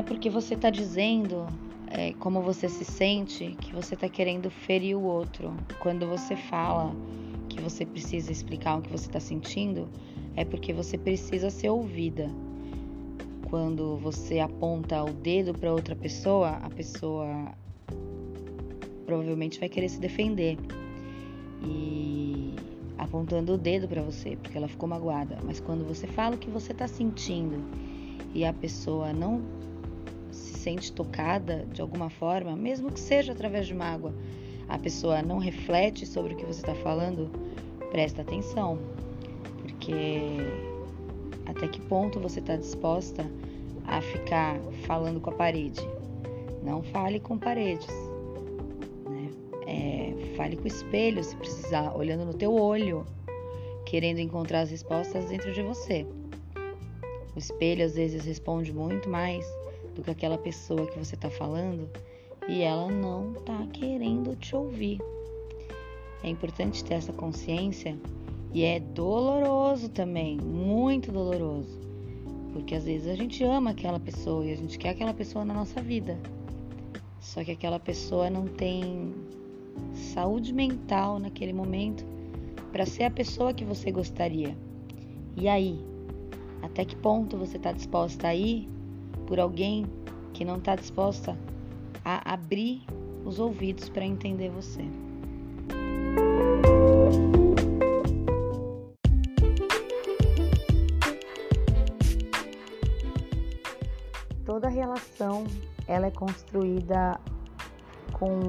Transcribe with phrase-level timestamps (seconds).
[0.00, 1.46] é porque você está dizendo
[1.86, 5.54] é, como você se sente que você está querendo ferir o outro.
[5.78, 6.96] Quando você fala
[7.50, 9.86] que você precisa explicar o que você está sentindo,
[10.36, 12.30] é porque você precisa ser ouvida.
[13.50, 17.52] Quando você aponta o dedo para outra pessoa, a pessoa
[19.04, 20.56] provavelmente vai querer se defender.
[21.62, 22.54] E
[22.96, 25.36] apontando o dedo para você, porque ela ficou magoada.
[25.44, 27.62] Mas quando você fala o que você está sentindo
[28.32, 29.60] e a pessoa não
[30.60, 34.14] sente tocada de alguma forma, mesmo que seja através de mágoa,
[34.68, 37.30] a pessoa não reflete sobre o que você está falando,
[37.90, 38.78] presta atenção,
[39.62, 40.20] porque
[41.46, 43.28] até que ponto você está disposta
[43.86, 45.80] a ficar falando com a parede?
[46.62, 47.88] Não fale com paredes.
[49.08, 49.30] Né?
[49.66, 53.06] É, fale com o espelho se precisar, olhando no teu olho,
[53.86, 56.06] querendo encontrar as respostas dentro de você.
[57.34, 59.44] O espelho às vezes responde muito mais
[60.00, 61.86] do que aquela pessoa que você está falando
[62.48, 64.98] e ela não está querendo te ouvir.
[66.22, 67.98] É importante ter essa consciência
[68.54, 71.78] e é doloroso também, muito doloroso,
[72.52, 75.52] porque às vezes a gente ama aquela pessoa e a gente quer aquela pessoa na
[75.52, 76.18] nossa vida,
[77.20, 79.14] só que aquela pessoa não tem
[79.94, 82.04] saúde mental naquele momento
[82.72, 84.56] para ser a pessoa que você gostaria.
[85.36, 85.78] E aí?
[86.62, 88.79] Até que ponto você está disposta a ir
[89.30, 89.86] por alguém
[90.34, 91.38] que não está disposta
[92.04, 92.84] a abrir
[93.24, 94.82] os ouvidos para entender você?
[104.44, 105.44] Toda relação
[105.86, 107.20] ela é construída
[108.12, 108.40] com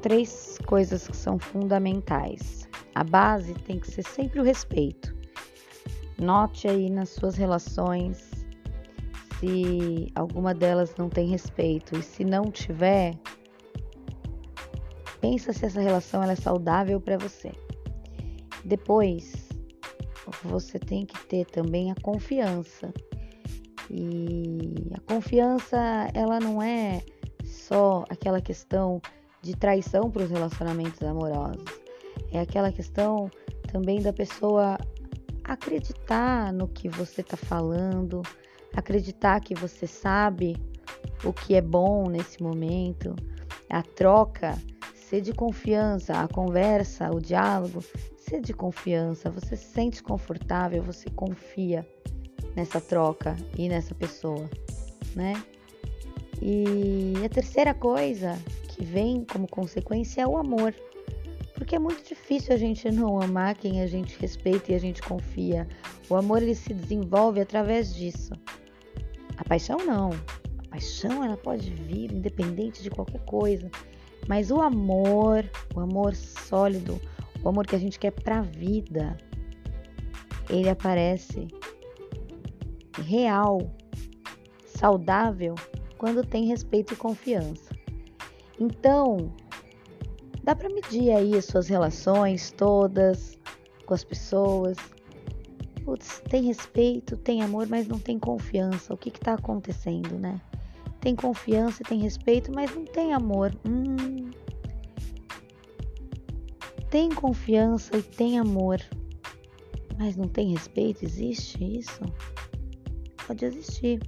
[0.00, 2.68] três coisas que são fundamentais.
[2.94, 5.12] A base tem que ser sempre o respeito.
[6.16, 8.37] Note aí nas suas relações
[9.38, 13.14] se alguma delas não tem respeito e se não tiver,
[15.20, 17.52] pensa se essa relação ela é saudável para você.
[18.64, 19.48] Depois,
[20.44, 22.92] você tem que ter também a confiança.
[23.90, 25.78] E a confiança,
[26.12, 27.00] ela não é
[27.44, 29.00] só aquela questão
[29.40, 31.64] de traição para os relacionamentos amorosos.
[32.32, 33.30] É aquela questão
[33.72, 34.76] também da pessoa
[35.44, 38.20] acreditar no que você está falando,
[38.74, 40.56] acreditar que você sabe
[41.24, 43.14] o que é bom nesse momento,
[43.68, 44.56] a troca,
[44.94, 47.82] ser de confiança, a conversa, o diálogo,
[48.16, 51.86] ser de confiança, você se sente confortável, você confia
[52.54, 54.48] nessa troca e nessa pessoa,
[55.14, 55.34] né?
[56.40, 60.74] E a terceira coisa que vem como consequência é o amor.
[61.54, 65.02] Porque é muito difícil a gente não amar quem a gente respeita e a gente
[65.02, 65.66] confia.
[66.08, 68.32] O amor ele se desenvolve através disso.
[69.48, 70.10] Paixão não.
[70.58, 73.70] A paixão ela pode vir independente de qualquer coisa.
[74.28, 77.00] Mas o amor, o amor sólido,
[77.42, 79.16] o amor que a gente quer para a vida,
[80.50, 81.48] ele aparece
[83.02, 83.58] real,
[84.66, 85.54] saudável,
[85.96, 87.74] quando tem respeito e confiança.
[88.60, 89.32] Então,
[90.42, 93.38] dá para medir aí as suas relações todas
[93.86, 94.76] com as pessoas.
[95.88, 98.92] Putz, tem respeito, tem amor, mas não tem confiança.
[98.92, 100.38] O que está acontecendo, né?
[101.00, 103.56] Tem confiança tem respeito, mas não tem amor.
[103.66, 104.28] Hum.
[106.90, 108.78] Tem confiança e tem amor,
[109.98, 111.06] mas não tem respeito?
[111.06, 112.02] Existe isso?
[113.26, 113.98] Pode existir.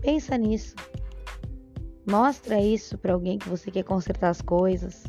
[0.00, 0.76] Pensa nisso.
[2.10, 5.04] Mostra isso para alguém que você quer consertar as coisas.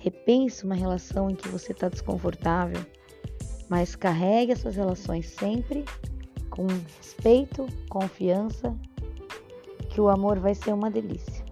[0.00, 2.80] Repense uma relação em que você está desconfortável,
[3.70, 5.84] mas carregue as suas relações sempre
[6.50, 8.76] com respeito, confiança,
[9.88, 11.44] que o amor vai ser uma delícia.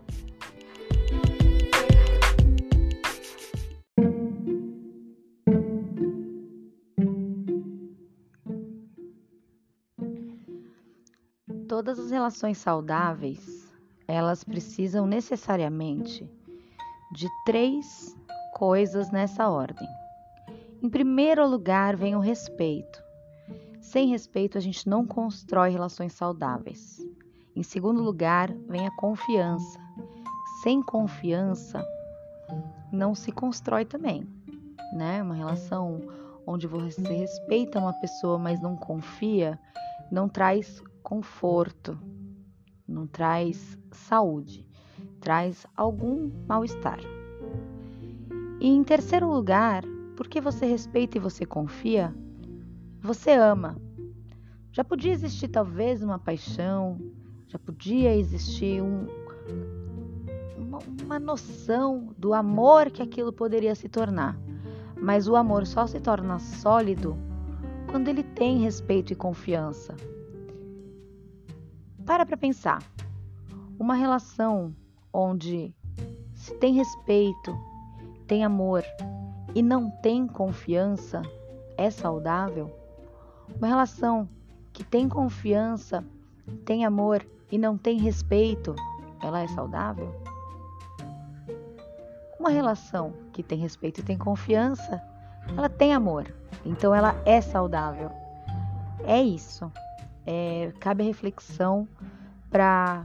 [11.69, 13.73] Todas as relações saudáveis
[14.09, 16.29] elas precisam necessariamente
[17.13, 18.17] de três
[18.55, 19.87] coisas nessa ordem.
[20.81, 23.03] Em primeiro lugar, vem o respeito.
[23.81, 27.05] Sem respeito, a gente não constrói relações saudáveis.
[27.57, 29.81] Em segundo lugar, vem a confiança.
[30.63, 31.85] Sem confiança,
[32.93, 34.25] não se constrói também,
[34.93, 35.21] né?
[35.21, 36.01] Uma relação
[36.47, 39.59] onde você respeita uma pessoa, mas não confia,
[40.13, 41.99] não traz conforto,
[42.87, 44.65] não traz saúde,
[45.21, 47.01] traz algum mal-estar.
[48.61, 49.85] E em terceiro lugar,
[50.19, 52.13] porque você respeita e você confia,
[53.01, 53.81] você ama.
[54.73, 56.99] Já podia existir talvez uma paixão,
[57.47, 59.07] já podia existir um,
[60.57, 64.37] uma, uma noção do amor que aquilo poderia se tornar.
[65.01, 67.17] Mas o amor só se torna sólido
[67.89, 69.95] quando ele tem respeito e confiança.
[72.05, 72.83] Para para pensar.
[73.79, 74.75] Uma relação
[75.13, 75.73] onde
[76.35, 77.57] se tem respeito,
[78.27, 78.83] tem amor
[79.55, 81.23] e não tem confiança
[81.77, 82.71] é saudável?
[83.57, 84.29] Uma relação
[84.73, 86.05] que tem confiança,
[86.65, 88.75] tem amor e não tem respeito,
[89.23, 90.15] ela é saudável?
[92.39, 95.03] Uma relação que tem respeito e tem confiança,
[95.57, 96.33] ela tem amor,
[96.65, 98.11] então ela é saudável.
[99.05, 99.71] É isso.
[100.27, 101.89] É, cabe reflexão
[102.51, 103.03] para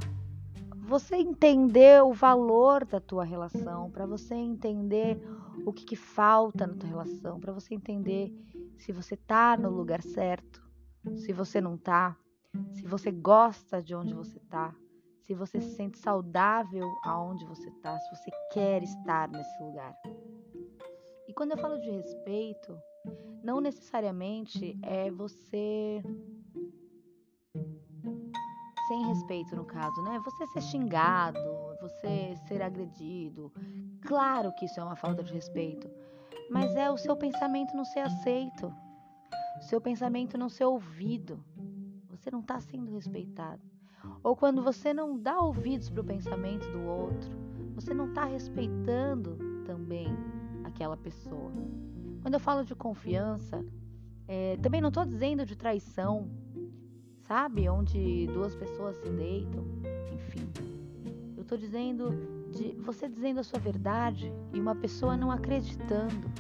[0.88, 5.26] você entender o valor da tua relação, para você entender
[5.66, 8.34] o que, que falta na tua relação, para você entender
[8.78, 10.62] se você tá no lugar certo,
[11.16, 12.18] se você não tá,
[12.72, 14.76] se você gosta de onde você tá,
[15.22, 19.96] se você se sente saudável aonde você está, se você quer estar nesse lugar.
[21.28, 22.78] E quando eu falo de respeito,
[23.44, 26.04] não necessariamente é você
[28.94, 30.22] sem respeito no caso, né?
[30.24, 31.40] Você ser xingado,
[31.82, 33.52] você ser agredido.
[34.02, 35.90] Claro que isso é uma falta de respeito,
[36.52, 38.72] mas é o seu pensamento não ser aceito,
[39.60, 41.44] o seu pensamento não ser ouvido.
[42.12, 43.62] Você não está sendo respeitado.
[44.22, 47.32] Ou quando você não dá ouvidos para o pensamento do outro,
[47.74, 50.08] você não está respeitando também
[50.64, 51.52] aquela pessoa.
[52.22, 53.66] Quando eu falo de confiança,
[54.28, 56.30] é, também não estou dizendo de traição,
[57.28, 57.68] sabe?
[57.70, 59.66] Onde duas pessoas se deitam,
[60.14, 60.50] enfim.
[61.36, 62.12] Eu estou dizendo
[62.52, 66.32] de você dizendo a sua verdade e uma pessoa não acreditando.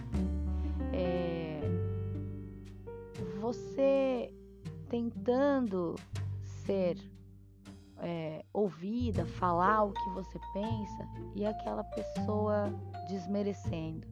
[0.91, 1.61] É,
[3.39, 4.33] você
[4.87, 5.95] tentando
[6.65, 6.97] ser
[7.97, 12.71] é, ouvida, falar o que você pensa e aquela pessoa
[13.07, 14.07] desmerecendo.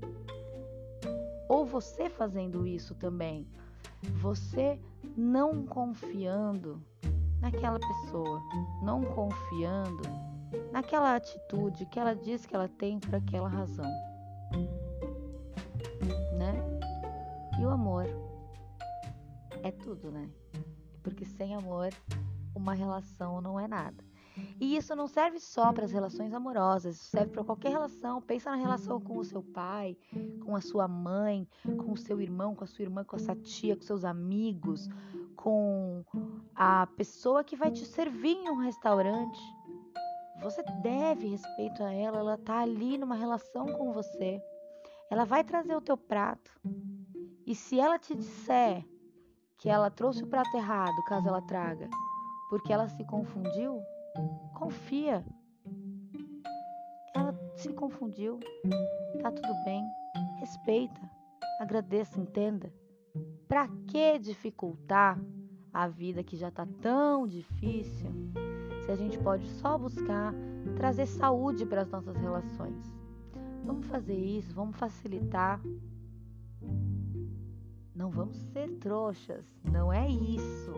[1.47, 3.45] Ou você fazendo isso também,
[4.21, 4.79] você
[5.15, 6.81] não confiando
[7.39, 8.41] naquela pessoa,
[8.83, 10.01] não confiando
[10.71, 13.89] naquela atitude que ela diz que ela tem por aquela razão.
[16.37, 16.53] Né?
[17.59, 18.05] E o amor
[19.63, 20.29] é tudo, né?
[21.03, 21.89] Porque sem amor
[22.55, 24.10] uma relação não é nada.
[24.61, 28.21] E isso não serve só para as relações amorosas, serve para qualquer relação.
[28.21, 29.97] Pensa na relação com o seu pai,
[30.45, 33.35] com a sua mãe, com o seu irmão, com a sua irmã, com a sua
[33.35, 34.87] tia, com seus amigos,
[35.35, 36.05] com
[36.53, 39.41] a pessoa que vai te servir em um restaurante.
[40.43, 44.39] Você deve respeito a ela, ela está ali numa relação com você.
[45.09, 46.51] Ela vai trazer o teu prato.
[47.47, 48.85] E se ela te disser
[49.57, 51.89] que ela trouxe o prato errado, caso ela traga,
[52.47, 53.81] porque ela se confundiu,
[54.71, 55.25] confia.
[57.13, 58.39] Ela se confundiu,
[59.21, 59.83] tá tudo bem,
[60.39, 61.01] respeita,
[61.59, 62.73] agradeça, entenda.
[63.49, 65.19] Para que dificultar
[65.73, 68.09] a vida que já tá tão difícil?
[68.85, 70.33] Se a gente pode só buscar
[70.77, 72.89] trazer saúde para as nossas relações.
[73.65, 75.61] Vamos fazer isso, vamos facilitar.
[77.93, 80.73] Não vamos ser trouxas, não é isso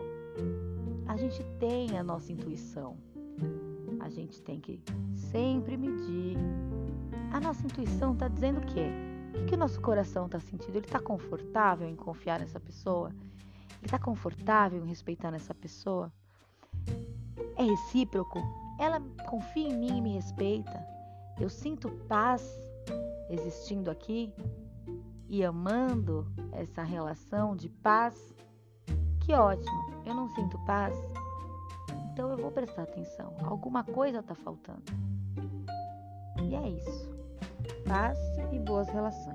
[1.06, 2.96] a gente tem a nossa intuição.
[4.04, 4.82] A gente tem que
[5.14, 6.36] sempre medir.
[7.32, 8.90] A nossa intuição está dizendo o quê?
[9.30, 10.76] O que, que o nosso coração está sentindo?
[10.76, 13.08] Ele está confortável em confiar nessa pessoa?
[13.08, 16.12] Ele está confortável em respeitar nessa pessoa?
[17.56, 18.38] É recíproco?
[18.78, 20.86] Ela confia em mim e me respeita?
[21.40, 22.46] Eu sinto paz
[23.30, 24.34] existindo aqui
[25.30, 28.34] e amando essa relação de paz?
[29.20, 29.94] Que ótimo!
[30.04, 30.94] eu não sinto paz,
[32.14, 33.34] então eu vou prestar atenção.
[33.42, 34.84] Alguma coisa está faltando.
[36.44, 37.10] E é isso.
[37.84, 38.16] Paz
[38.52, 39.33] e boas relações.